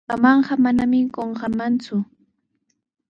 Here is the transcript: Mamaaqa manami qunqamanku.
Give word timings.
Mamaaqa 0.09 0.53
manami 0.63 0.99
qunqamanku. 1.13 1.95